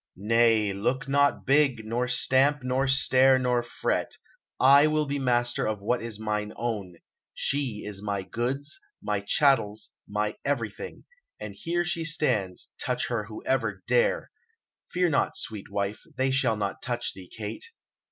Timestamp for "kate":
17.29-17.67